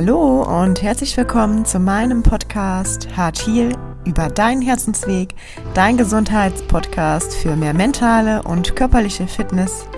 [0.00, 3.76] Hallo und herzlich willkommen zu meinem Podcast Hard Heal
[4.06, 5.34] über deinen Herzensweg,
[5.74, 9.88] dein Gesundheitspodcast für mehr mentale und körperliche Fitness.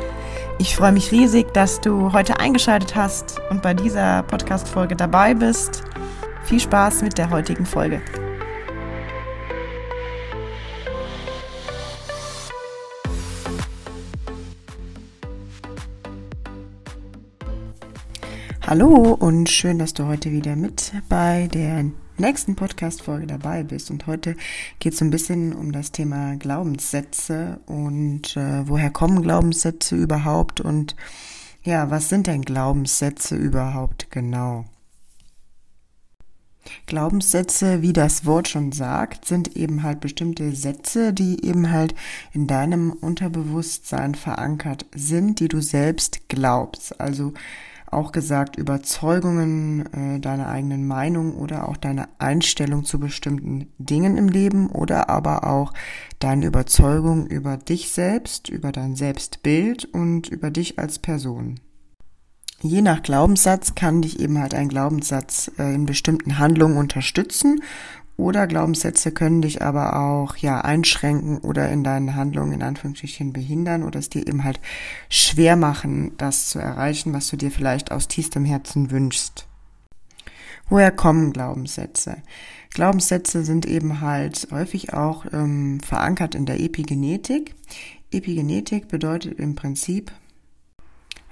[0.58, 5.82] Ich freue mich riesig, dass du heute eingeschaltet hast und bei dieser Podcast-Folge dabei bist.
[6.44, 8.00] Viel Spaß mit der heutigen Folge.
[18.70, 21.86] Hallo und schön, dass du heute wieder mit bei der
[22.18, 23.90] nächsten Podcast-Folge dabei bist.
[23.90, 24.36] Und heute
[24.78, 30.94] geht es ein bisschen um das Thema Glaubenssätze und äh, woher kommen Glaubenssätze überhaupt und
[31.64, 34.66] ja, was sind denn Glaubenssätze überhaupt genau?
[36.86, 41.96] Glaubenssätze, wie das Wort schon sagt, sind eben halt bestimmte Sätze, die eben halt
[42.32, 47.00] in deinem Unterbewusstsein verankert sind, die du selbst glaubst.
[47.00, 47.32] Also
[47.92, 54.28] auch gesagt Überzeugungen, äh, deine eigenen Meinung oder auch deine Einstellung zu bestimmten Dingen im
[54.28, 55.72] Leben oder aber auch
[56.18, 61.60] deine Überzeugung über dich selbst, über dein Selbstbild und über dich als Person.
[62.62, 67.62] Je nach Glaubenssatz kann dich eben halt ein Glaubenssatz äh, in bestimmten Handlungen unterstützen
[68.20, 73.82] oder Glaubenssätze können dich aber auch ja einschränken oder in deinen Handlungen in Anführungsstrichen behindern
[73.82, 74.60] oder es dir eben halt
[75.08, 79.46] schwer machen, das zu erreichen, was du dir vielleicht aus tiefstem Herzen wünschst.
[80.68, 82.18] Woher kommen Glaubenssätze?
[82.72, 87.56] Glaubenssätze sind eben halt häufig auch ähm, verankert in der Epigenetik.
[88.12, 90.12] Epigenetik bedeutet im Prinzip,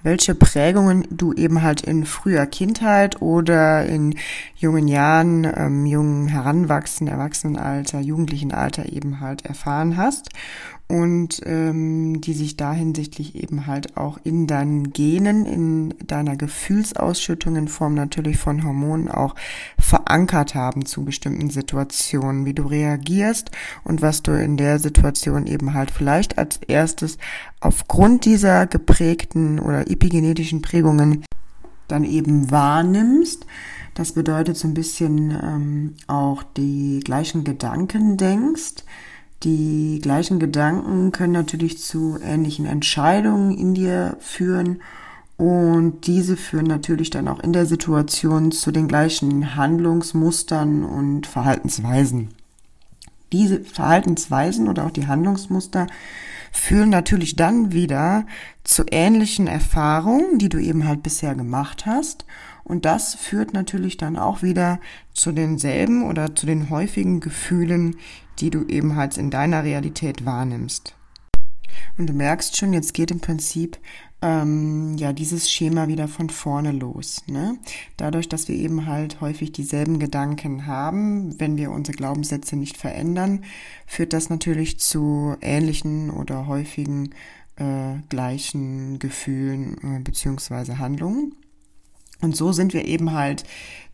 [0.02, 4.14] welche Prägungen du eben halt in früher Kindheit oder in
[4.56, 10.30] jungen Jahren, ähm, jungen Heranwachsen, Erwachsenenalter, Jugendlichenalter eben halt erfahren hast
[10.88, 17.56] und ähm, die sich da hinsichtlich eben halt auch in deinen Genen, in deiner Gefühlsausschüttung
[17.56, 19.34] in Form natürlich von Hormonen auch
[19.78, 23.50] verankert haben zu bestimmten Situationen, wie du reagierst
[23.84, 27.18] und was du in der Situation eben halt vielleicht als erstes
[27.60, 31.24] aufgrund dieser geprägten oder epigenetischen Prägungen
[31.86, 33.44] dann eben wahrnimmst.
[33.92, 38.84] Das bedeutet so ein bisschen ähm, auch die gleichen Gedanken denkst
[39.44, 44.80] die gleichen Gedanken können natürlich zu ähnlichen Entscheidungen in dir führen
[45.36, 52.30] und diese führen natürlich dann auch in der Situation zu den gleichen Handlungsmustern und Verhaltensweisen.
[53.30, 55.86] Diese Verhaltensweisen oder auch die Handlungsmuster
[56.50, 58.26] führen natürlich dann wieder
[58.64, 62.24] zu ähnlichen Erfahrungen, die du eben halt bisher gemacht hast.
[62.68, 64.78] Und das führt natürlich dann auch wieder
[65.14, 67.96] zu denselben oder zu den häufigen Gefühlen,
[68.38, 70.94] die du eben halt in deiner Realität wahrnimmst.
[71.96, 73.78] Und du merkst schon, jetzt geht im Prinzip
[74.20, 77.22] ähm, ja dieses Schema wieder von vorne los.
[77.26, 77.58] Ne?
[77.96, 83.44] Dadurch, dass wir eben halt häufig dieselben Gedanken haben, wenn wir unsere Glaubenssätze nicht verändern,
[83.86, 87.10] führt das natürlich zu ähnlichen oder häufigen
[87.56, 91.32] äh, gleichen Gefühlen äh, beziehungsweise Handlungen.
[92.20, 93.44] Und so sind wir eben halt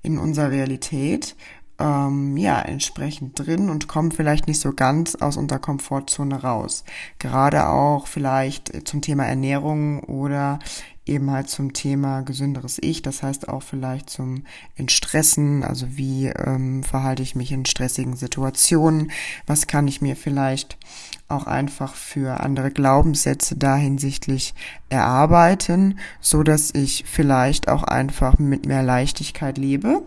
[0.02, 1.36] in unserer Realität
[1.78, 6.84] ähm, ja entsprechend drin und kommen vielleicht nicht so ganz aus unserer Komfortzone raus.
[7.18, 10.58] Gerade auch vielleicht zum Thema Ernährung oder
[11.06, 14.44] eben halt zum Thema gesünderes Ich, das heißt auch vielleicht zum
[14.76, 19.10] Entstressen, also wie ähm, verhalte ich mich in stressigen Situationen,
[19.46, 20.78] was kann ich mir vielleicht
[21.28, 24.54] auch einfach für andere Glaubenssätze da hinsichtlich
[24.88, 30.02] erarbeiten, so dass ich vielleicht auch einfach mit mehr Leichtigkeit lebe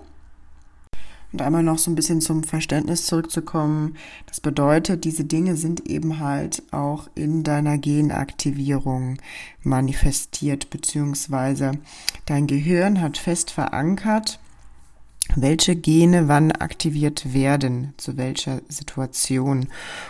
[1.38, 3.96] und einmal noch so ein bisschen zum Verständnis zurückzukommen.
[4.26, 9.20] Das bedeutet, diese Dinge sind eben halt auch in deiner Genaktivierung
[9.62, 11.74] manifestiert, beziehungsweise
[12.26, 14.40] dein Gehirn hat fest verankert,
[15.36, 19.68] welche Gene wann aktiviert werden, zu welcher Situation.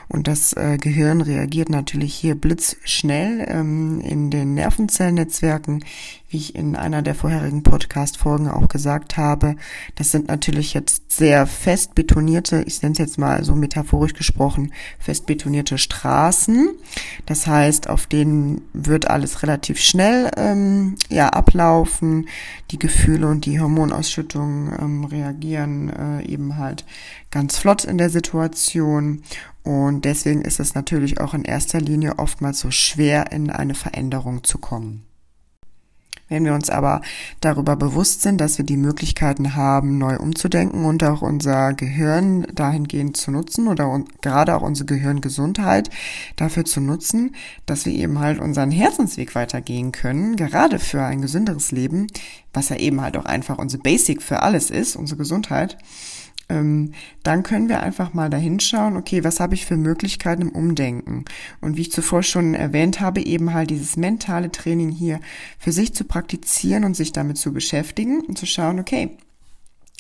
[0.08, 5.84] Und das äh, Gehirn reagiert natürlich hier blitzschnell ähm, in den Nervenzellnetzwerken,
[6.30, 9.56] wie ich in einer der vorherigen Podcast-Folgen auch gesagt habe.
[9.96, 14.74] Das sind natürlich jetzt sehr fest betonierte, ich nenne es jetzt mal so metaphorisch gesprochen,
[15.00, 16.70] fest betonierte Straßen.
[17.26, 22.28] Das heißt, auf denen wird alles relativ schnell ähm, ja, ablaufen.
[22.72, 26.86] Die Gefühle und die Hormonausschüttung ähm, reagieren äh, eben halt
[27.32, 29.24] ganz flott in der Situation.
[29.64, 34.44] Und deswegen ist es natürlich auch in erster Linie oftmals so schwer, in eine Veränderung
[34.44, 35.07] zu kommen.
[36.30, 37.02] Wenn wir uns aber
[37.40, 43.16] darüber bewusst sind, dass wir die Möglichkeiten haben, neu umzudenken und auch unser Gehirn dahingehend
[43.16, 45.90] zu nutzen oder gerade auch unsere Gehirngesundheit
[46.36, 47.36] dafür zu nutzen,
[47.66, 52.08] dass wir eben halt unseren Herzensweg weitergehen können, gerade für ein gesünderes Leben,
[52.54, 55.78] was ja eben halt auch einfach unsere Basic für alles ist, unsere Gesundheit,
[56.50, 60.52] ähm, dann können wir einfach mal dahin schauen, okay, was habe ich für Möglichkeiten im
[60.52, 61.26] Umdenken?
[61.62, 65.20] Und wie ich zuvor schon erwähnt habe, eben halt dieses mentale Training hier
[65.60, 69.18] für sich zu praktizieren und sich damit zu beschäftigen und zu schauen, okay,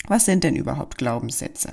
[0.07, 1.71] was sind denn überhaupt Glaubenssätze?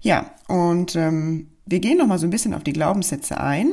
[0.00, 3.72] Ja, und ähm, wir gehen noch mal so ein bisschen auf die Glaubenssätze ein.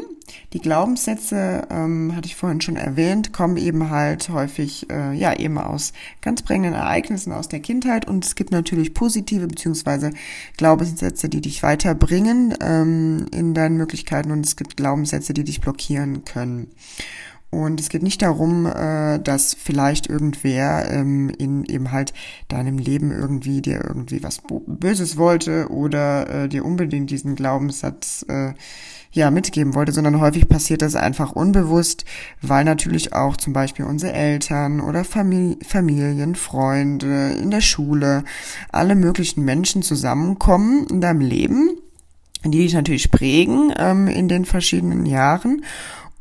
[0.53, 5.57] Die Glaubenssätze, ähm, hatte ich vorhin schon erwähnt, kommen eben halt häufig, äh, ja, eben
[5.57, 10.11] aus ganz prägenden Ereignissen aus der Kindheit und es gibt natürlich positive beziehungsweise
[10.57, 16.25] Glaubenssätze, die dich weiterbringen ähm, in deinen Möglichkeiten und es gibt Glaubenssätze, die dich blockieren
[16.25, 16.67] können.
[17.51, 22.13] Und es geht nicht darum, äh, dass vielleicht irgendwer ähm, in eben halt
[22.47, 28.53] deinem Leben irgendwie dir irgendwie was Böses wollte oder äh, dir unbedingt diesen Glaubenssatz äh,
[29.11, 32.05] ja mitgeben wollte, sondern häufig passiert das einfach unbewusst,
[32.41, 38.23] weil natürlich auch zum Beispiel unsere Eltern oder Famili Familien, Freunde in der Schule,
[38.71, 41.71] alle möglichen Menschen zusammenkommen in deinem Leben,
[42.45, 45.63] die dich natürlich prägen ähm, in den verschiedenen Jahren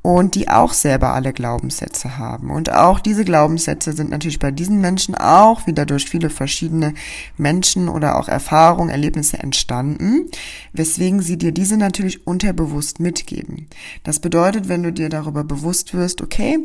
[0.09, 2.51] und die auch selber alle Glaubenssätze haben.
[2.51, 6.95] Und auch diese Glaubenssätze sind natürlich bei diesen Menschen auch wieder durch viele verschiedene
[7.37, 10.31] Menschen oder auch Erfahrungen, Erlebnisse entstanden,
[10.73, 13.67] weswegen sie dir diese natürlich unterbewusst mitgeben.
[14.03, 16.59] Das bedeutet, wenn du dir darüber bewusst wirst, okay,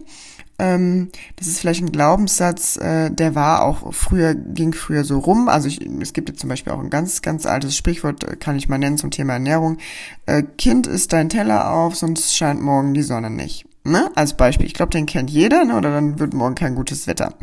[0.59, 5.49] ähm, das ist vielleicht ein Glaubenssatz, äh, der war auch früher, ging früher so rum.
[5.49, 8.55] Also ich, es gibt jetzt zum Beispiel auch ein ganz, ganz altes Sprichwort, äh, kann
[8.55, 9.77] ich mal nennen zum Thema Ernährung.
[10.25, 13.65] Äh, kind isst dein Teller auf, sonst scheint morgen die Sonne nicht.
[13.85, 14.09] Ne?
[14.15, 14.65] Als Beispiel.
[14.65, 15.75] Ich glaube, den kennt jeder, ne?
[15.75, 17.33] oder dann wird morgen kein gutes Wetter.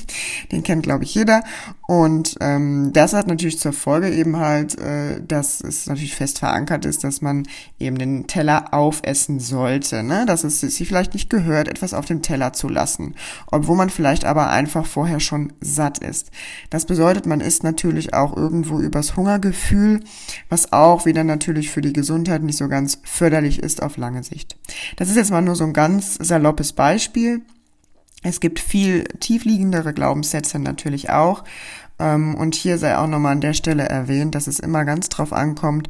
[0.52, 1.42] den kennt, glaube ich, jeder.
[1.90, 6.84] Und ähm, das hat natürlich zur Folge eben halt, äh, dass es natürlich fest verankert
[6.84, 7.48] ist, dass man
[7.78, 10.02] eben den Teller aufessen sollte.
[10.02, 10.26] Ne?
[10.26, 13.14] Dass es sich vielleicht nicht gehört, etwas auf dem Teller zu lassen.
[13.50, 16.30] Obwohl man vielleicht aber einfach vorher schon satt ist.
[16.68, 20.00] Das bedeutet, man isst natürlich auch irgendwo übers Hungergefühl,
[20.50, 24.58] was auch wieder natürlich für die Gesundheit nicht so ganz förderlich ist auf lange Sicht.
[24.96, 27.40] Das ist jetzt mal nur so ein ganz saloppes Beispiel.
[28.22, 31.44] Es gibt viel tiefliegendere Glaubenssätze natürlich auch.
[31.98, 35.32] Ähm, und hier sei auch nochmal an der Stelle erwähnt, dass es immer ganz drauf
[35.32, 35.88] ankommt,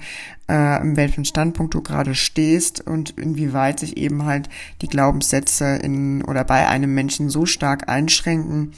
[0.49, 4.49] äh, in welchem Standpunkt du gerade stehst und inwieweit sich eben halt
[4.83, 8.73] die Glaubenssätze in oder bei einem Menschen so stark einschränken,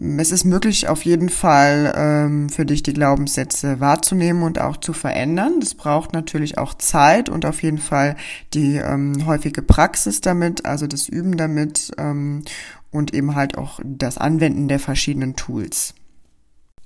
[0.00, 4.94] es ist möglich, auf jeden Fall ähm, für dich die Glaubenssätze wahrzunehmen und auch zu
[4.94, 5.60] verändern.
[5.60, 8.16] Das braucht natürlich auch Zeit und auf jeden Fall
[8.54, 12.44] die ähm, häufige Praxis damit, also das Üben damit ähm,
[12.90, 15.94] und eben halt auch das Anwenden der verschiedenen Tools.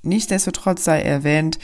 [0.02, 1.58] Nichtsdestotrotz sei erwähnt,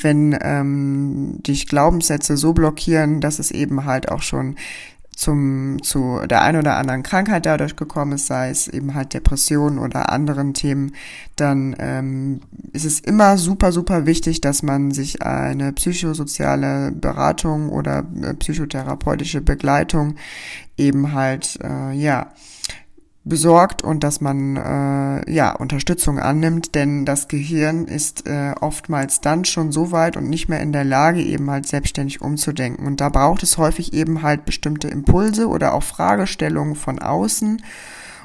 [0.00, 4.56] wenn ähm, dich Glaubenssätze so blockieren, dass es eben halt auch schon
[5.16, 9.78] zum, zu der ein oder anderen Krankheit dadurch gekommen ist, sei es eben halt Depressionen
[9.78, 10.92] oder anderen Themen,
[11.36, 12.40] dann ähm,
[12.72, 19.40] ist es immer super, super wichtig, dass man sich eine psychosoziale Beratung oder äh, psychotherapeutische
[19.40, 20.16] Begleitung
[20.76, 22.32] eben halt, äh, ja,
[23.24, 29.46] besorgt und dass man äh, ja Unterstützung annimmt, denn das Gehirn ist äh, oftmals dann
[29.46, 32.86] schon so weit und nicht mehr in der Lage, eben halt selbstständig umzudenken.
[32.86, 37.62] Und da braucht es häufig eben halt bestimmte Impulse oder auch Fragestellungen von außen,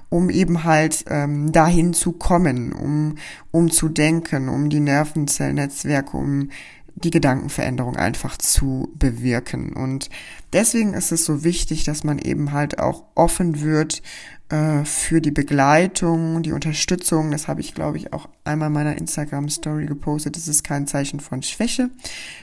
[0.09, 3.15] um eben halt ähm, dahin zu kommen, um,
[3.51, 6.49] um zu denken, um die Nervenzellnetzwerke, um
[6.95, 9.71] die Gedankenveränderung einfach zu bewirken.
[9.71, 10.09] Und
[10.51, 14.01] deswegen ist es so wichtig, dass man eben halt auch offen wird
[14.49, 17.31] äh, für die Begleitung, die Unterstützung.
[17.31, 20.35] Das habe ich, glaube ich, auch einmal in meiner Instagram-Story gepostet.
[20.35, 21.89] Das ist kein Zeichen von Schwäche,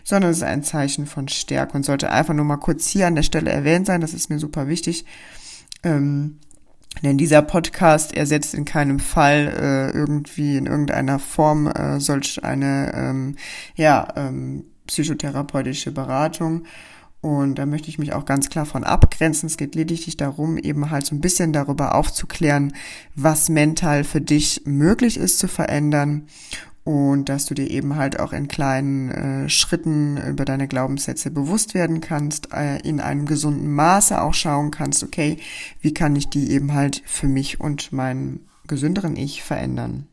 [0.04, 3.16] sondern es ist ein Zeichen von Stärke und sollte einfach nur mal kurz hier an
[3.16, 4.00] der Stelle erwähnt sein.
[4.00, 5.04] Das ist mir super wichtig.
[5.82, 6.38] Ähm,
[7.02, 12.92] denn dieser Podcast ersetzt in keinem Fall äh, irgendwie in irgendeiner Form äh, solch eine
[12.94, 13.36] ähm,
[13.74, 16.64] ja, ähm, psychotherapeutische Beratung.
[17.20, 19.48] Und da möchte ich mich auch ganz klar von abgrenzen.
[19.48, 22.72] Es geht lediglich darum, eben halt so ein bisschen darüber aufzuklären,
[23.14, 26.26] was mental für dich möglich ist zu verändern
[26.86, 31.74] und dass du dir eben halt auch in kleinen äh, Schritten über deine Glaubenssätze bewusst
[31.74, 35.38] werden kannst, äh, in einem gesunden Maße auch schauen kannst, okay,
[35.80, 40.06] wie kann ich die eben halt für mich und meinen gesünderen Ich verändern.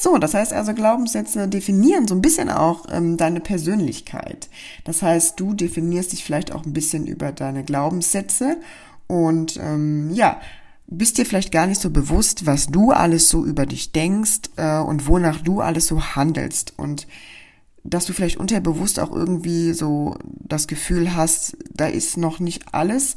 [0.00, 4.48] So, das heißt also, Glaubenssätze definieren so ein bisschen auch ähm, deine Persönlichkeit.
[4.84, 8.58] Das heißt, du definierst dich vielleicht auch ein bisschen über deine Glaubenssätze
[9.08, 10.40] und ähm, ja,
[10.86, 14.78] bist dir vielleicht gar nicht so bewusst, was du alles so über dich denkst äh,
[14.78, 17.08] und wonach du alles so handelst und
[17.82, 23.16] dass du vielleicht unterbewusst auch irgendwie so das Gefühl hast, da ist noch nicht alles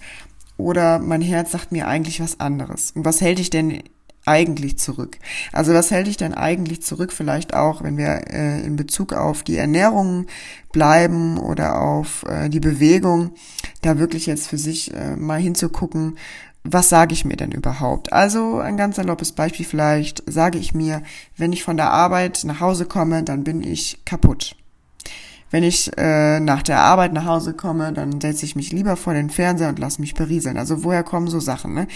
[0.57, 2.91] oder mein Herz sagt mir eigentlich was anderes.
[2.91, 3.83] Und was hält dich denn
[4.25, 5.18] eigentlich zurück?
[5.51, 7.12] Also was hält dich denn eigentlich zurück?
[7.12, 10.28] Vielleicht auch, wenn wir äh, in Bezug auf die Ernährung
[10.72, 13.32] bleiben oder auf äh, die Bewegung,
[13.82, 16.18] da wirklich jetzt für sich äh, mal hinzugucken,
[16.63, 18.13] was sage ich mir denn überhaupt?
[18.13, 21.01] Also ein ganz erlaubtes Beispiel vielleicht, sage ich mir,
[21.36, 24.56] wenn ich von der Arbeit nach Hause komme, dann bin ich kaputt.
[25.51, 29.13] Wenn ich äh, nach der Arbeit nach Hause komme, dann setze ich mich lieber vor
[29.13, 30.58] den Fernseher und lasse mich berieseln.
[30.58, 31.74] Also woher kommen so Sachen?
[31.74, 31.88] Ne?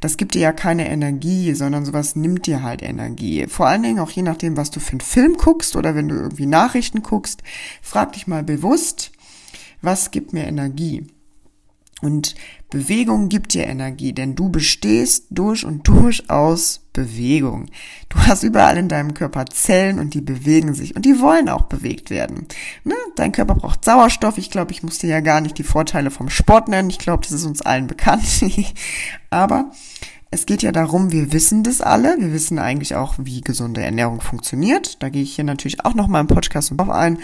[0.00, 3.46] Das gibt dir ja keine Energie, sondern sowas nimmt dir halt Energie.
[3.48, 6.16] Vor allen Dingen auch je nachdem, was du für einen Film guckst oder wenn du
[6.16, 7.42] irgendwie Nachrichten guckst,
[7.82, 9.12] frag dich mal bewusst,
[9.82, 11.06] was gibt mir Energie?
[12.02, 12.34] Und
[12.68, 17.66] Bewegung gibt dir Energie, denn du bestehst durch und durch aus Bewegung.
[18.08, 21.62] Du hast überall in deinem Körper Zellen und die bewegen sich und die wollen auch
[21.62, 22.48] bewegt werden.
[22.82, 22.94] Ne?
[23.14, 24.36] Dein Körper braucht Sauerstoff.
[24.36, 26.90] Ich glaube, ich muss dir ja gar nicht die Vorteile vom Sport nennen.
[26.90, 28.24] Ich glaube, das ist uns allen bekannt.
[29.30, 29.70] Aber
[30.32, 32.16] es geht ja darum, wir wissen das alle.
[32.18, 35.02] Wir wissen eigentlich auch, wie gesunde Ernährung funktioniert.
[35.02, 37.18] Da gehe ich hier natürlich auch nochmal im Podcast drauf ein.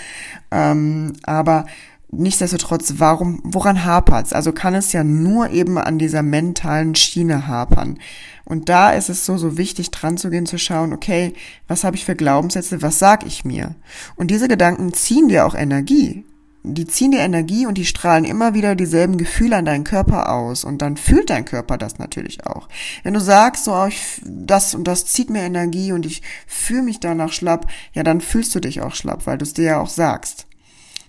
[0.50, 1.66] Ähm, aber
[2.10, 4.32] Nichtsdestotrotz, warum, woran hapert's?
[4.32, 7.98] Also kann es ja nur eben an dieser mentalen Schiene hapern.
[8.46, 11.34] Und da ist es so, so wichtig, dran zu gehen, zu schauen, okay,
[11.66, 13.74] was habe ich für Glaubenssätze, was sag ich mir?
[14.16, 16.24] Und diese Gedanken ziehen dir auch Energie.
[16.64, 20.64] Die ziehen dir Energie und die strahlen immer wieder dieselben Gefühle an deinen Körper aus.
[20.64, 22.70] Und dann fühlt dein Körper das natürlich auch.
[23.02, 27.00] Wenn du sagst, so, ich, das und das zieht mir Energie und ich fühle mich
[27.00, 29.90] danach schlapp, ja, dann fühlst du dich auch schlapp, weil du es dir ja auch
[29.90, 30.47] sagst.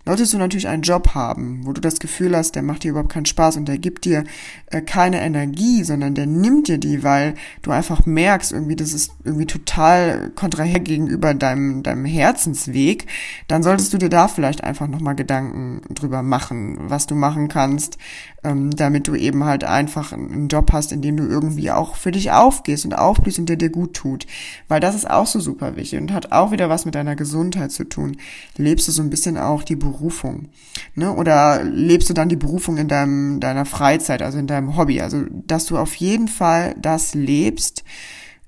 [0.10, 3.12] Solltest du natürlich einen Job haben, wo du das Gefühl hast, der macht dir überhaupt
[3.12, 4.24] keinen Spaß und der gibt dir
[4.72, 9.12] äh, keine Energie, sondern der nimmt dir die, weil du einfach merkst, irgendwie, das ist
[9.24, 13.06] irgendwie total kontrahär gegenüber deinem, deinem Herzensweg,
[13.48, 18.00] dann solltest du dir da vielleicht einfach nochmal Gedanken drüber machen, was du machen kannst,
[18.44, 22.12] ähm, damit du eben halt einfach einen Job hast, in dem du irgendwie auch für
[22.12, 24.26] dich aufgehst und aufblühst und der dir gut tut.
[24.68, 27.72] Weil das ist auch so super wichtig und hat auch wieder was mit deiner Gesundheit
[27.72, 28.18] zu tun.
[28.58, 30.50] Lebst du so ein bisschen auch die Berufung,
[30.96, 31.14] ne?
[31.14, 35.02] Oder lebst du dann die Berufung in deinem, deiner Freizeit, also in deinem Hobby?
[35.02, 37.84] Also, dass du auf jeden Fall das lebst,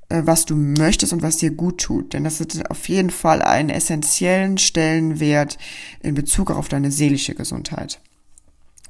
[0.10, 2.14] äh, was du möchtest und was dir gut tut.
[2.14, 5.58] Denn das hat auf jeden Fall einen essentiellen Stellenwert
[6.02, 8.00] in Bezug auf deine seelische Gesundheit.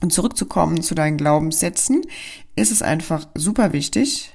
[0.01, 2.01] Und zurückzukommen zu deinen Glaubenssätzen,
[2.55, 4.33] ist es einfach super wichtig,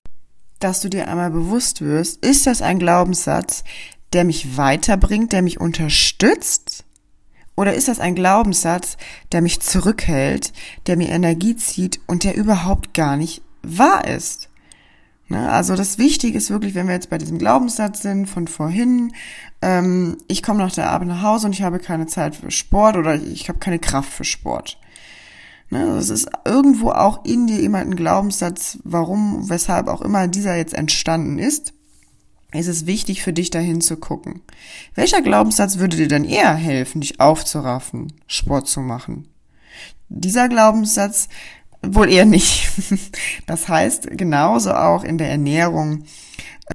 [0.61, 3.65] dass du dir einmal bewusst wirst, ist das ein Glaubenssatz,
[4.13, 6.85] der mich weiterbringt, der mich unterstützt?
[7.57, 8.97] Oder ist das ein Glaubenssatz,
[9.33, 10.53] der mich zurückhält,
[10.87, 14.49] der mir Energie zieht und der überhaupt gar nicht wahr ist?
[15.29, 15.51] Ne?
[15.51, 19.13] Also das Wichtige ist wirklich, wenn wir jetzt bei diesem Glaubenssatz sind von vorhin,
[19.63, 22.97] ähm, ich komme nach der Arbeit nach Hause und ich habe keine Zeit für Sport
[22.97, 24.79] oder ich habe keine Kraft für Sport.
[25.69, 30.57] Ne, es ist irgendwo auch in dir immer ein Glaubenssatz, warum, weshalb auch immer dieser
[30.57, 31.73] jetzt entstanden ist.
[32.53, 34.43] Es ist wichtig für dich dahin zu gucken.
[34.95, 39.29] Welcher Glaubenssatz würde dir denn eher helfen, dich aufzuraffen, Sport zu machen?
[40.09, 41.29] Dieser Glaubenssatz
[41.83, 42.69] wohl eher nicht.
[43.47, 46.05] Das heißt, genauso auch in der Ernährung.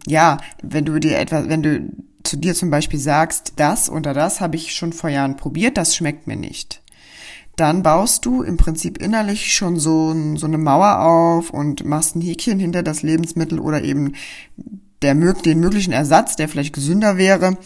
[0.07, 1.91] Ja, wenn du dir etwas, wenn du
[2.23, 5.95] zu dir zum Beispiel sagst, das oder das habe ich schon vor Jahren probiert, das
[5.95, 6.80] schmeckt mir nicht
[7.55, 12.21] dann baust du im Prinzip innerlich schon so, so eine Mauer auf und machst ein
[12.21, 14.13] Häkchen hinter das Lebensmittel oder eben
[15.01, 17.57] der, den möglichen Ersatz, der vielleicht gesünder wäre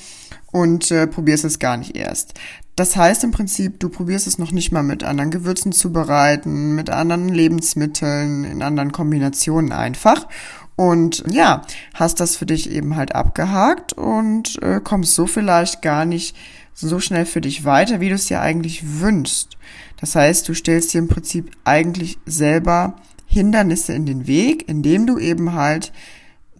[0.51, 2.33] und äh, probierst es gar nicht erst.
[2.75, 6.75] Das heißt im Prinzip, du probierst es noch nicht mal mit anderen Gewürzen zu bereiten,
[6.75, 10.27] mit anderen Lebensmitteln, in anderen Kombinationen einfach.
[10.75, 11.61] Und ja,
[11.93, 16.35] hast das für dich eben halt abgehakt und äh, kommst so vielleicht gar nicht
[16.75, 19.57] so schnell für dich weiter, wie du es dir eigentlich wünschst.
[19.99, 25.17] Das heißt, du stellst dir im Prinzip eigentlich selber Hindernisse in den Weg, indem du
[25.17, 25.93] eben halt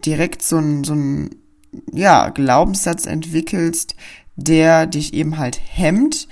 [0.04, 1.30] direkt so ein, so ein
[1.92, 3.94] ja, Glaubenssatz entwickelst,
[4.36, 6.28] der dich eben halt hemmt,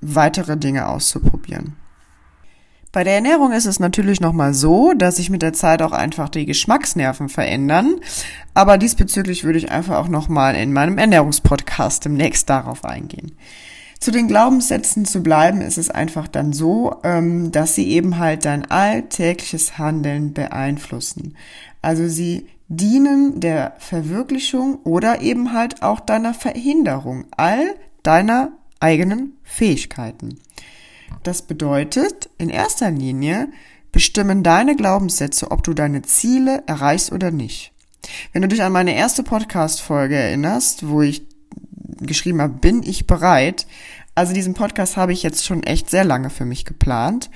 [0.00, 1.76] weitere Dinge auszuprobieren.
[2.96, 6.30] Bei der Ernährung ist es natürlich nochmal so, dass sich mit der Zeit auch einfach
[6.30, 7.96] die Geschmacksnerven verändern.
[8.54, 13.32] Aber diesbezüglich würde ich einfach auch nochmal in meinem Ernährungspodcast demnächst darauf eingehen.
[14.00, 18.46] Zu den Glaubenssätzen zu bleiben, ist es einfach dann so, ähm, dass sie eben halt
[18.46, 21.36] dein alltägliches Handeln beeinflussen.
[21.82, 30.38] Also sie dienen der Verwirklichung oder eben halt auch deiner Verhinderung all deiner eigenen Fähigkeiten.
[31.22, 33.48] Das bedeutet, in erster Linie
[33.92, 37.72] bestimmen deine Glaubenssätze, ob du deine Ziele erreichst oder nicht.
[38.32, 41.26] Wenn du dich an meine erste Podcast-Folge erinnerst, wo ich
[42.00, 43.66] geschrieben habe, bin ich bereit,
[44.16, 47.30] also diesen Podcast habe ich jetzt schon echt sehr lange für mich geplant.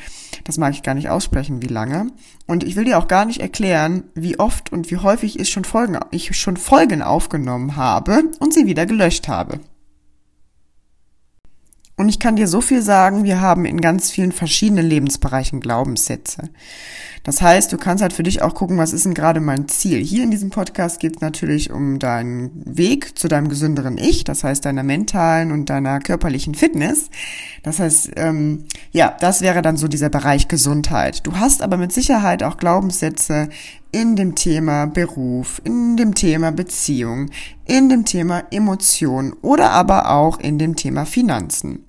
[0.45, 2.07] Das mag ich gar nicht aussprechen, wie lange.
[2.47, 5.67] Und ich will dir auch gar nicht erklären, wie oft und wie häufig ich schon
[5.67, 9.61] Folgen, ich schon Folgen aufgenommen habe und sie wieder gelöscht habe.
[12.01, 16.49] Und ich kann dir so viel sagen, wir haben in ganz vielen verschiedenen Lebensbereichen Glaubenssätze.
[17.25, 20.03] Das heißt, du kannst halt für dich auch gucken, was ist denn gerade mein Ziel.
[20.03, 24.45] Hier in diesem Podcast geht es natürlich um deinen Weg zu deinem gesünderen Ich, das
[24.45, 27.11] heißt deiner mentalen und deiner körperlichen Fitness.
[27.63, 31.27] Das heißt, ähm, ja, das wäre dann so dieser Bereich Gesundheit.
[31.27, 33.51] Du hast aber mit Sicherheit auch Glaubenssätze
[33.93, 37.29] in dem Thema Beruf, in dem Thema Beziehung,
[37.67, 41.85] in dem Thema Emotion oder aber auch in dem Thema Finanzen.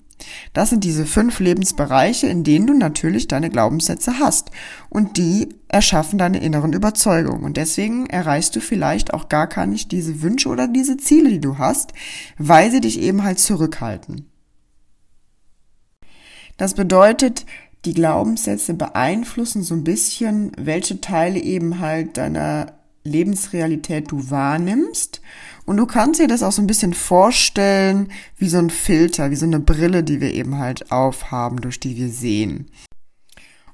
[0.52, 4.50] Das sind diese fünf Lebensbereiche, in denen du natürlich deine Glaubenssätze hast.
[4.88, 7.44] Und die erschaffen deine inneren Überzeugungen.
[7.44, 11.40] Und deswegen erreichst du vielleicht auch gar gar nicht diese Wünsche oder diese Ziele, die
[11.40, 11.92] du hast,
[12.38, 14.26] weil sie dich eben halt zurückhalten.
[16.56, 17.46] Das bedeutet,
[17.84, 25.20] die Glaubenssätze beeinflussen so ein bisschen, welche Teile eben halt deiner Lebensrealität du wahrnimmst.
[25.64, 29.36] Und du kannst dir das auch so ein bisschen vorstellen wie so ein Filter, wie
[29.36, 32.68] so eine Brille, die wir eben halt aufhaben, durch die wir sehen.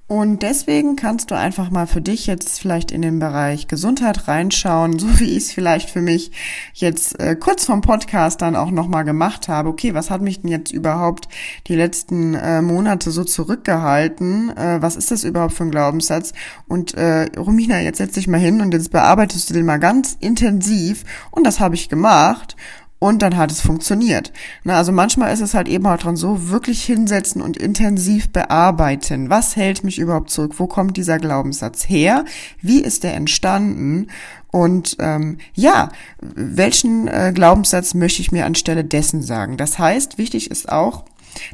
[0.09, 4.99] Und deswegen kannst du einfach mal für dich jetzt vielleicht in den Bereich Gesundheit reinschauen,
[4.99, 6.33] so wie ich es vielleicht für mich
[6.73, 9.69] jetzt äh, kurz vom Podcast dann auch nochmal gemacht habe.
[9.69, 11.29] Okay, was hat mich denn jetzt überhaupt
[11.67, 14.57] die letzten äh, Monate so zurückgehalten?
[14.57, 16.33] Äh, was ist das überhaupt für ein Glaubenssatz?
[16.69, 20.17] Und äh, Romina, jetzt setz dich mal hin und jetzt bearbeitest du den mal ganz
[20.21, 21.05] intensiv.
[21.31, 22.57] Und das habe ich gemacht
[22.99, 24.33] und dann hat es funktioniert.
[24.65, 29.31] Na, also manchmal ist es halt eben auch dran so, wirklich hinsetzen und intensiv bearbeiten.
[29.31, 30.55] Was hält mich überhaupt zurück?
[30.59, 32.25] Wo kommt dieser Glaubenssatz her?
[32.61, 34.09] Wie ist der entstanden?
[34.51, 35.91] Und ähm, ja,
[36.21, 39.57] welchen äh, Glaubenssatz möchte ich mir anstelle dessen sagen?
[39.57, 41.05] Das heißt, wichtig ist auch,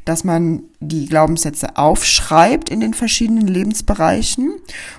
[0.05, 4.52] dass man die Glaubenssätze aufschreibt in den verschiedenen Lebensbereichen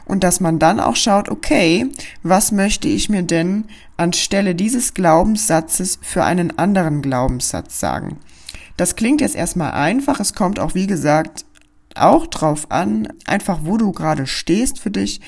[0.06, 1.88] und dass man dann auch schaut, okay,
[2.24, 3.66] was möchte ich mir denn
[3.98, 8.18] anstelle dieses Glaubenssatzes für einen anderen Glaubenssatz sagen?
[8.78, 11.46] Das klingt jetzt erstmal einfach, es kommt auch, wie gesagt,
[11.96, 15.22] auch drauf an, einfach wo du gerade stehst für dich,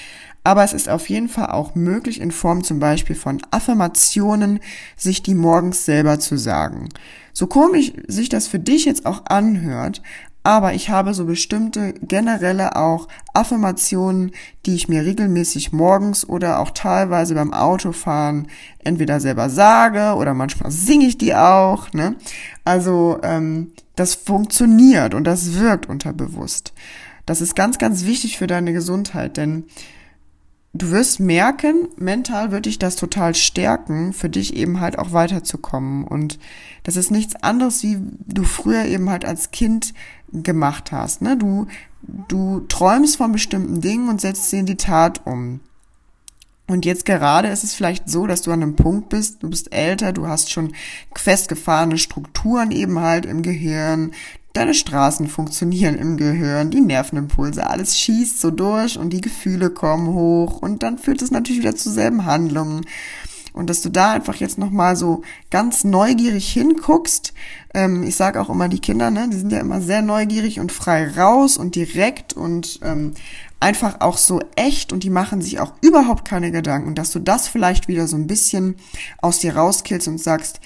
[0.47, 4.61] aber es ist auf jeden Fall auch möglich, in Form zum Beispiel von Affirmationen,
[4.95, 6.87] sich die morgens selber zu sagen.
[7.33, 10.01] So komisch sich das für dich jetzt auch anhört,
[10.43, 14.31] aber ich habe so bestimmte generelle auch Affirmationen,
[14.65, 18.47] die ich mir regelmäßig morgens oder auch teilweise beim Autofahren
[18.85, 21.91] entweder selber sage oder manchmal singe ich die auch.
[21.91, 22.15] Ne?
[22.63, 26.71] Also ähm, das funktioniert und das wirkt unterbewusst.
[27.25, 29.65] Das ist ganz, ganz wichtig für deine Gesundheit, denn
[30.77, 36.03] du wirst merken, mental wird dich das total stärken, für dich eben halt auch weiterzukommen.
[36.03, 36.39] Und
[36.83, 39.93] das ist nichts anderes, wie du früher eben halt als Kind
[40.31, 41.21] gemacht hast.
[41.21, 41.37] Ne?
[41.37, 41.67] Du,
[42.27, 45.59] du träumst von bestimmten Dingen und setzt sie in die Tat um.
[46.69, 49.71] Und jetzt gerade ist es vielleicht so, dass du an einem Punkt bist, du bist
[49.71, 50.73] älter, du hast schon
[51.15, 54.11] festgefahrene Strukturen eben halt im Gehirn,
[54.57, 60.07] deine Straßen funktionieren im Gehirn, die Nervenimpulse, alles schießt so durch und die Gefühle kommen
[60.07, 62.85] hoch und dann führt es natürlich wieder zu selben Handlungen.
[63.53, 67.33] Und dass du da einfach jetzt nochmal so ganz neugierig hinguckst.
[67.73, 70.71] Ähm, ich sage auch immer, die Kinder, ne, die sind ja immer sehr neugierig und
[70.71, 73.13] frei raus und direkt und ähm,
[73.59, 76.89] einfach auch so echt und die machen sich auch überhaupt keine Gedanken.
[76.89, 78.75] Und dass du das vielleicht wieder so ein bisschen
[79.23, 80.59] aus dir rauskillst und sagst,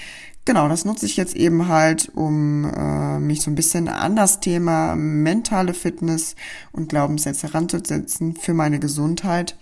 [0.43, 4.39] Genau, das nutze ich jetzt eben halt, um äh, mich so ein bisschen an das
[4.39, 6.36] Thema mentale Fitness
[6.71, 9.56] und Glaubenssätze ranzusetzen für meine Gesundheit.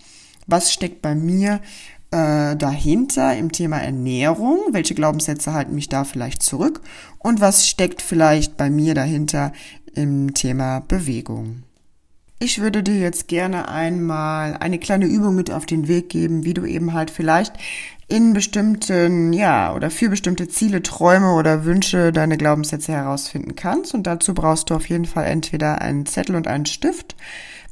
[0.46, 1.60] Was steckt bei mir
[2.10, 4.58] äh, dahinter im Thema Ernährung?
[4.72, 6.80] Welche Glaubenssätze halten mich da vielleicht zurück?
[7.18, 9.52] Und was steckt vielleicht bei mir dahinter
[9.94, 11.64] im Thema Bewegung?
[12.42, 16.54] Ich würde dir jetzt gerne einmal eine kleine Übung mit auf den Weg geben, wie
[16.54, 17.52] du eben halt vielleicht
[18.10, 23.94] in bestimmten, ja, oder für bestimmte Ziele, Träume oder Wünsche deine Glaubenssätze herausfinden kannst.
[23.94, 27.16] Und dazu brauchst du auf jeden Fall entweder einen Zettel und einen Stift.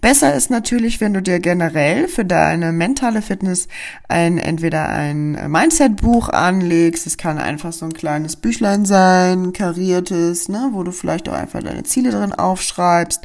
[0.00, 3.66] Besser ist natürlich, wenn du dir generell für deine mentale Fitness
[4.06, 7.04] ein, entweder ein Mindset-Buch anlegst.
[7.04, 11.64] Es kann einfach so ein kleines Büchlein sein, kariertes, ne, wo du vielleicht auch einfach
[11.64, 13.22] deine Ziele drin aufschreibst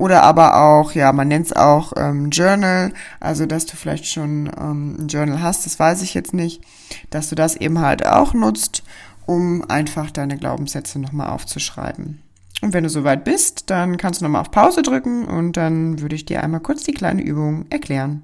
[0.00, 4.50] oder aber auch, ja, man nennt es auch ähm, Journal, also dass du vielleicht schon
[4.58, 6.62] ähm, ein Journal hast, das weiß ich jetzt nicht,
[7.10, 8.82] dass du das eben halt auch nutzt,
[9.26, 12.22] um einfach deine Glaubenssätze nochmal aufzuschreiben.
[12.62, 16.16] Und wenn du soweit bist, dann kannst du nochmal auf Pause drücken und dann würde
[16.16, 18.22] ich dir einmal kurz die kleine Übung erklären.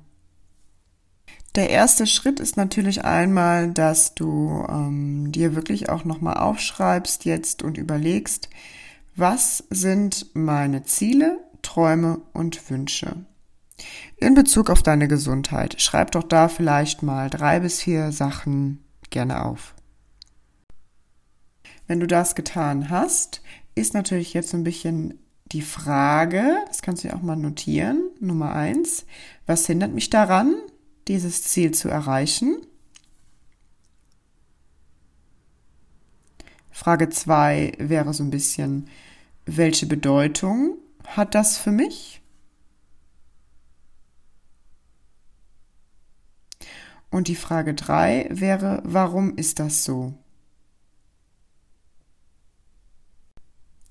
[1.57, 7.63] Der erste Schritt ist natürlich einmal, dass du ähm, dir wirklich auch nochmal aufschreibst jetzt
[7.63, 8.49] und überlegst,
[9.17, 13.27] was sind meine Ziele, Träume und Wünsche.
[14.19, 19.45] In Bezug auf deine Gesundheit, schreib doch da vielleicht mal drei bis vier Sachen gerne
[19.45, 19.75] auf.
[21.89, 23.43] Wenn du das getan hast,
[23.75, 28.11] ist natürlich jetzt so ein bisschen die Frage, das kannst du ja auch mal notieren,
[28.21, 29.05] Nummer eins,
[29.47, 30.55] was hindert mich daran,
[31.09, 32.57] dieses Ziel zu erreichen?
[36.71, 38.89] Frage zwei wäre so ein bisschen,
[39.47, 42.23] welche Bedeutung hat das für mich?
[47.11, 50.15] Und die Frage drei wäre, warum ist das so?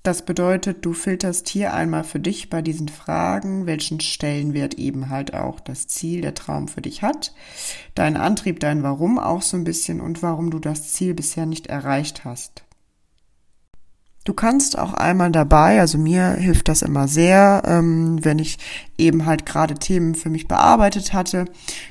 [0.05, 5.33] Das bedeutet, du filterst hier einmal für dich bei diesen Fragen, welchen Stellenwert eben halt
[5.33, 7.33] auch das Ziel, der Traum für dich hat,
[7.95, 11.65] dein Antrieb, dein Warum auch so ein bisschen und warum du das Ziel bisher nicht
[11.65, 12.64] erreicht hast.
[14.25, 18.57] Du kannst auch einmal dabei, also mir hilft das immer sehr, ähm, wenn ich
[18.97, 21.45] eben halt gerade Themen für mich bearbeitet hatte,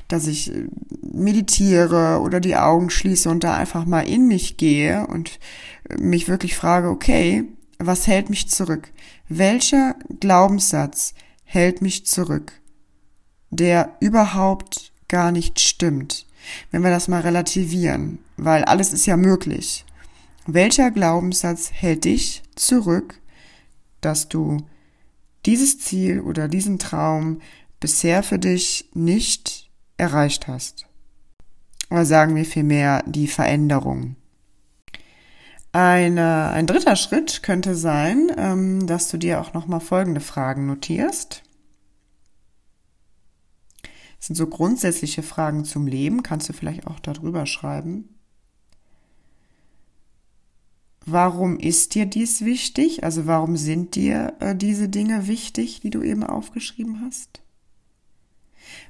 [0.09, 0.67] dass ich äh,
[1.01, 5.39] meditiere oder die Augen schließe und da einfach mal in mich gehe und
[5.97, 7.45] mich wirklich frage, okay,
[7.79, 8.89] was hält mich zurück?
[9.29, 11.13] Welcher Glaubenssatz
[11.45, 12.51] hält mich zurück,
[13.49, 16.25] der überhaupt gar nicht stimmt?
[16.69, 19.85] Wenn wir das mal relativieren, weil alles ist ja möglich.
[20.47, 23.19] Welcher Glaubenssatz hält dich zurück,
[24.01, 24.57] dass du
[25.47, 27.41] dieses Ziel oder diesen Traum
[27.79, 30.85] bisher für dich nicht erreicht hast?
[31.89, 34.17] Oder sagen wir vielmehr die Veränderung.
[35.71, 41.43] Eine, ein dritter Schritt könnte sein, ähm, dass du dir auch nochmal folgende Fragen notierst.
[44.17, 48.14] Das sind so grundsätzliche Fragen zum Leben, kannst du vielleicht auch darüber schreiben.
[51.05, 53.03] Warum ist dir dies wichtig?
[53.03, 57.41] Also warum sind dir äh, diese Dinge wichtig, die du eben aufgeschrieben hast?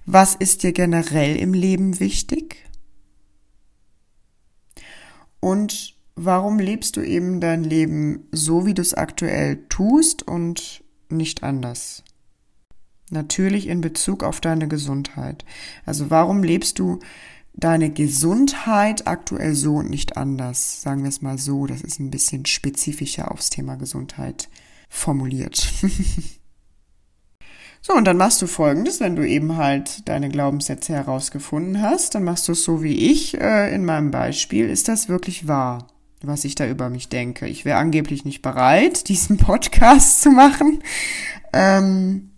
[0.05, 2.65] Was ist dir generell im Leben wichtig?
[5.41, 11.43] Und warum lebst du eben dein Leben so, wie du es aktuell tust und nicht
[11.43, 12.03] anders?
[13.11, 15.45] Natürlich in Bezug auf deine Gesundheit.
[15.85, 16.99] Also warum lebst du
[17.57, 20.81] deine Gesundheit aktuell so und nicht anders?
[20.81, 24.49] Sagen wir es mal so, das ist ein bisschen spezifischer aufs Thema Gesundheit
[24.89, 25.71] formuliert.
[27.87, 32.23] So, und dann machst du folgendes, wenn du eben halt deine Glaubenssätze herausgefunden hast, dann
[32.23, 34.67] machst du es so wie ich äh, in meinem Beispiel.
[34.67, 35.85] Ist das wirklich wahr?
[36.27, 37.47] was ich da über mich denke.
[37.47, 40.83] Ich wäre angeblich nicht bereit, diesen Podcast zu machen,
[41.53, 42.31] ähm,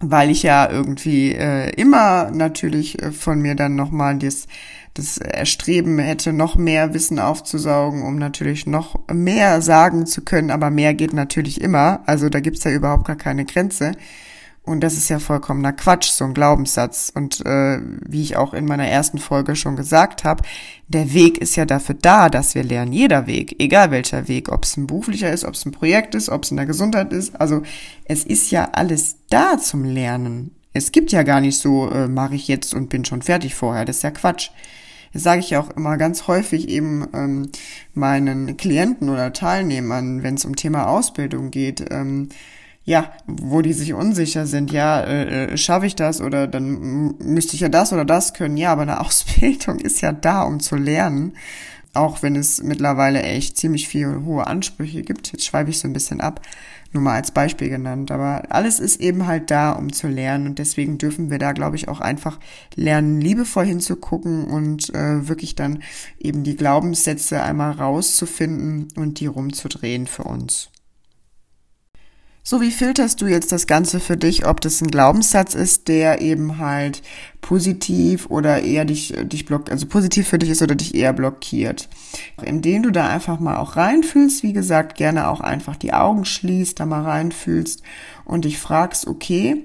[0.00, 4.46] weil ich ja irgendwie äh, immer natürlich äh, von mir dann nochmal das,
[4.94, 10.50] das Erstreben hätte, noch mehr Wissen aufzusaugen, um natürlich noch mehr sagen zu können.
[10.50, 12.02] Aber mehr geht natürlich immer.
[12.06, 13.92] Also da gibt's ja überhaupt gar keine Grenze.
[14.64, 17.12] Und das ist ja vollkommener Quatsch, so ein Glaubenssatz.
[17.14, 20.42] Und äh, wie ich auch in meiner ersten Folge schon gesagt habe,
[20.88, 22.92] der Weg ist ja dafür da, dass wir lernen.
[22.92, 26.30] Jeder Weg, egal welcher Weg, ob es ein beruflicher ist, ob es ein Projekt ist,
[26.30, 27.38] ob es in der Gesundheit ist.
[27.38, 27.62] Also
[28.06, 30.54] es ist ja alles da zum Lernen.
[30.72, 33.84] Es gibt ja gar nicht so, äh, mache ich jetzt und bin schon fertig vorher.
[33.84, 34.48] Das ist ja Quatsch.
[35.12, 37.50] Das sage ich ja auch immer ganz häufig eben ähm,
[37.92, 41.84] meinen Klienten oder Teilnehmern, wenn es um Thema Ausbildung geht.
[41.90, 42.30] Ähm,
[42.84, 47.54] ja, wo die sich unsicher sind, ja, äh, äh, schaffe ich das oder dann müsste
[47.54, 48.56] ich ja das oder das können.
[48.56, 51.34] Ja, aber eine Ausbildung ist ja da, um zu lernen.
[51.94, 55.32] Auch wenn es mittlerweile echt ziemlich viele hohe Ansprüche gibt.
[55.32, 56.40] Jetzt schweife ich so ein bisschen ab,
[56.92, 58.10] nur mal als Beispiel genannt.
[58.10, 60.48] Aber alles ist eben halt da, um zu lernen.
[60.48, 62.40] Und deswegen dürfen wir da, glaube ich, auch einfach
[62.74, 65.84] lernen, liebevoll hinzugucken und äh, wirklich dann
[66.18, 70.70] eben die Glaubenssätze einmal rauszufinden und die rumzudrehen für uns.
[72.46, 76.20] So, wie filterst du jetzt das Ganze für dich, ob das ein Glaubenssatz ist, der
[76.20, 77.00] eben halt
[77.40, 81.88] positiv oder eher dich, dich blockiert, also positiv für dich ist oder dich eher blockiert.
[82.42, 86.78] Indem du da einfach mal auch reinfühlst, wie gesagt, gerne auch einfach die Augen schließt,
[86.78, 87.82] da mal reinfühlst
[88.26, 89.64] und dich fragst, okay,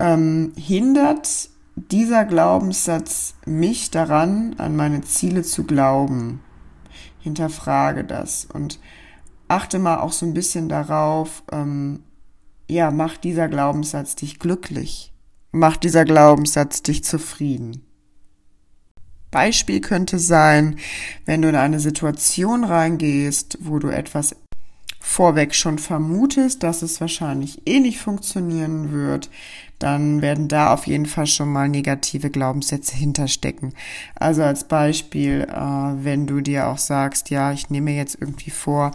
[0.00, 6.40] ähm, hindert dieser Glaubenssatz mich daran, an meine Ziele zu glauben?
[7.20, 8.80] Hinterfrage das und
[9.46, 12.00] achte mal auch so ein bisschen darauf, ähm,
[12.68, 15.12] ja, macht dieser Glaubenssatz dich glücklich?
[15.50, 17.84] Macht dieser Glaubenssatz dich zufrieden?
[19.30, 20.76] Beispiel könnte sein,
[21.26, 24.36] wenn du in eine Situation reingehst, wo du etwas
[25.00, 29.30] vorweg schon vermutest, dass es wahrscheinlich eh nicht funktionieren wird,
[29.78, 33.74] dann werden da auf jeden Fall schon mal negative Glaubenssätze hinterstecken.
[34.16, 38.92] Also als Beispiel, äh, wenn du dir auch sagst, ja, ich nehme jetzt irgendwie vor,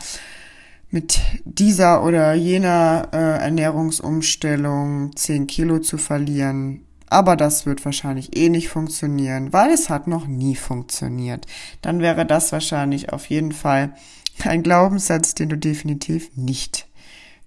[0.94, 6.86] mit dieser oder jener äh, Ernährungsumstellung 10 Kilo zu verlieren.
[7.10, 11.48] Aber das wird wahrscheinlich eh nicht funktionieren, weil es hat noch nie funktioniert.
[11.82, 13.96] Dann wäre das wahrscheinlich auf jeden Fall
[14.44, 16.88] ein Glaubenssatz, den du definitiv nicht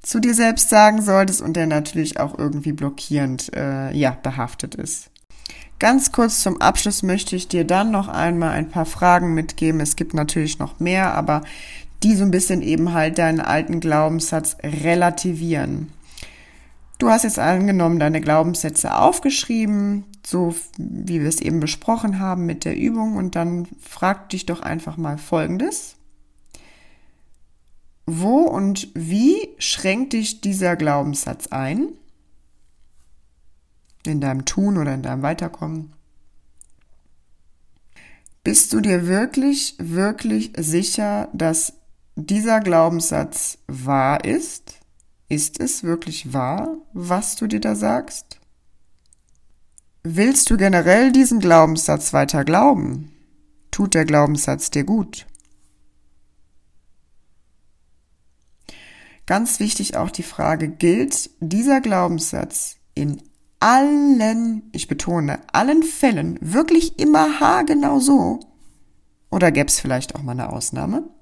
[0.03, 5.11] zu dir selbst sagen solltest und der natürlich auch irgendwie blockierend äh, ja, behaftet ist.
[5.79, 9.81] Ganz kurz zum Abschluss möchte ich dir dann noch einmal ein paar Fragen mitgeben.
[9.81, 11.43] Es gibt natürlich noch mehr, aber
[12.03, 15.93] die so ein bisschen eben halt deinen alten Glaubenssatz relativieren.
[16.99, 22.65] Du hast jetzt angenommen deine Glaubenssätze aufgeschrieben, so wie wir es eben besprochen haben mit
[22.65, 25.97] der Übung und dann frag dich doch einfach mal Folgendes.
[28.07, 31.89] Wo und wie schränkt dich dieser Glaubenssatz ein?
[34.07, 35.93] In deinem Tun oder in deinem Weiterkommen?
[38.45, 41.73] Bist du dir wirklich, wirklich sicher, dass
[42.17, 44.81] dieser Glaubenssatz wahr ist?
[45.29, 48.41] Ist es wirklich wahr, was du dir da sagst?
[50.03, 53.13] Willst du generell diesen Glaubenssatz weiter glauben?
[53.71, 55.27] Tut der Glaubenssatz dir gut?
[59.27, 63.21] Ganz wichtig auch die Frage, gilt dieser Glaubenssatz in
[63.59, 68.41] allen, ich betone, allen Fällen wirklich immer haargenau so?
[69.31, 71.16] Oder gäbe es vielleicht auch mal eine Ausnahme?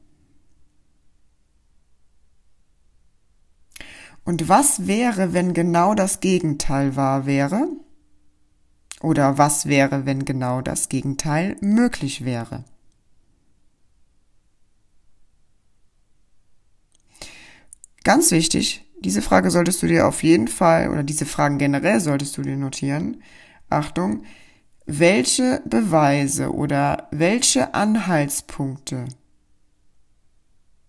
[4.24, 7.68] Und was wäre, wenn genau das Gegenteil wahr wäre?
[9.00, 12.64] Oder was wäre, wenn genau das Gegenteil möglich wäre?
[18.02, 22.37] Ganz wichtig, diese Frage solltest du dir auf jeden Fall, oder diese Fragen generell solltest
[22.37, 23.22] du dir notieren.
[23.68, 24.24] Achtung,
[24.87, 29.06] welche Beweise oder welche Anhaltspunkte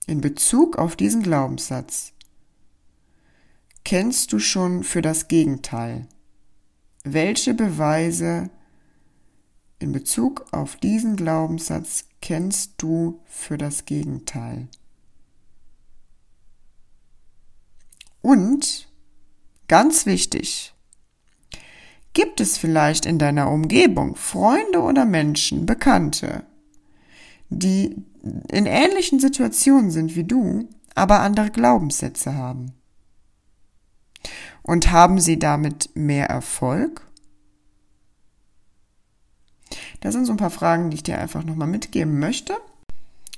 [0.08, 2.15] in Bezug auf diesen Glaubenssatz
[3.86, 6.08] kennst du schon für das Gegenteil?
[7.06, 8.50] Welche Beweise
[9.80, 14.68] in Bezug auf diesen Glaubenssatz kennst du für das Gegenteil?
[18.22, 18.90] Und
[19.68, 20.74] ganz wichtig,
[22.14, 26.44] gibt es vielleicht in deiner Umgebung Freunde oder Menschen, Bekannte,
[27.50, 27.96] die
[28.52, 32.74] in ähnlichen Situationen sind wie du, aber andere Glaubenssätze haben?
[34.66, 37.02] Und haben sie damit mehr Erfolg?
[40.02, 42.56] Das sind so ein paar Fragen, die ich dir einfach nochmal mitgeben möchte.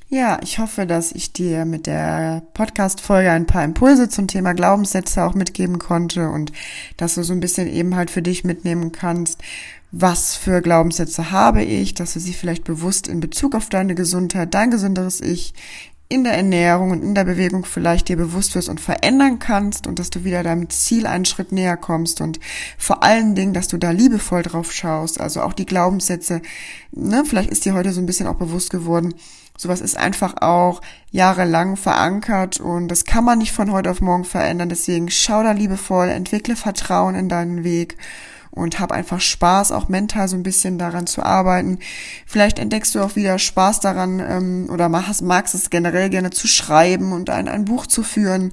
[0.09, 5.21] Ja, ich hoffe, dass ich dir mit der Podcast-Folge ein paar Impulse zum Thema Glaubenssätze
[5.21, 6.53] auch mitgeben konnte und
[6.95, 9.41] dass du so ein bisschen eben halt für dich mitnehmen kannst,
[9.91, 14.53] was für Glaubenssätze habe ich, dass du sie vielleicht bewusst in Bezug auf deine Gesundheit,
[14.53, 15.53] dein gesünderes Ich
[16.09, 19.99] in der Ernährung und in der Bewegung vielleicht dir bewusst wirst und verändern kannst und
[19.99, 22.39] dass du wieder deinem Ziel einen Schritt näher kommst und
[22.77, 26.41] vor allen Dingen, dass du da liebevoll drauf schaust, also auch die Glaubenssätze,
[26.91, 29.15] ne, vielleicht ist dir heute so ein bisschen auch bewusst geworden,
[29.57, 34.23] sowas ist einfach auch jahrelang verankert und das kann man nicht von heute auf morgen
[34.23, 37.97] verändern, deswegen schau da liebevoll, entwickle Vertrauen in deinen Weg
[38.57, 41.79] und hab einfach Spaß, auch mental so ein bisschen daran zu arbeiten.
[42.25, 46.47] Vielleicht entdeckst du auch wieder Spaß daran ähm, oder magst, magst es generell gerne zu
[46.47, 48.51] schreiben und ein, ein Buch zu führen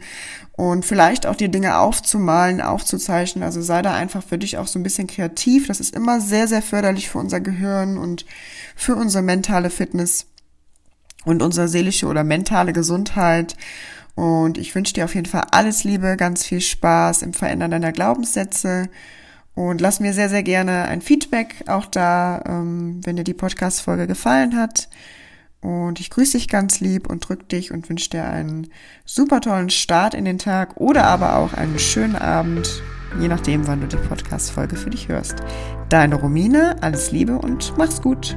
[0.56, 3.42] und vielleicht auch die Dinge aufzumalen, aufzuzeichnen.
[3.42, 5.66] Also sei da einfach für dich auch so ein bisschen kreativ.
[5.66, 8.24] Das ist immer sehr, sehr förderlich für unser Gehirn und
[8.76, 10.26] für unsere mentale Fitness
[11.24, 13.56] und unsere seelische oder mentale Gesundheit.
[14.14, 17.90] Und ich wünsche dir auf jeden Fall alles Liebe, ganz viel Spaß im Verändern deiner
[17.90, 18.88] Glaubenssätze
[19.54, 24.06] und lass mir sehr, sehr gerne ein Feedback auch da, ähm, wenn dir die Podcast-Folge
[24.06, 24.88] gefallen hat.
[25.60, 28.68] Und ich grüße dich ganz lieb und drück dich und wünsche dir einen
[29.06, 32.82] super tollen Start in den Tag oder aber auch einen schönen Abend,
[33.18, 35.36] je nachdem, wann du die Podcast-Folge für dich hörst.
[35.88, 38.36] Deine Romine, alles Liebe und mach's gut.